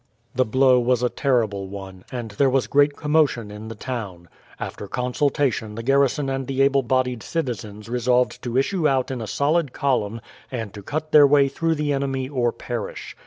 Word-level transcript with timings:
The 0.33 0.45
blow 0.45 0.79
was 0.79 1.03
a 1.03 1.09
terrible 1.09 1.67
one, 1.67 2.03
and 2.11 2.31
there 2.31 2.49
was 2.49 2.65
great 2.65 2.95
commotion 2.97 3.51
in 3.51 3.67
the 3.67 3.75
town. 3.75 4.29
After 4.59 4.87
consultation 4.87 5.75
the 5.75 5.83
garrison 5.83 6.27
and 6.27 6.47
the 6.47 6.63
able 6.63 6.81
bodied 6.81 7.21
citizens 7.21 7.87
resolved 7.87 8.41
to 8.41 8.57
issue 8.57 8.87
out 8.89 9.11
in 9.11 9.21
a 9.21 9.27
solid 9.27 9.73
column, 9.73 10.19
and 10.51 10.73
to 10.73 10.81
cut 10.81 11.11
their 11.11 11.27
way 11.27 11.47
through 11.47 11.75
the 11.75 11.93
enemy 11.93 12.27
or 12.27 12.51
perish. 12.51 13.15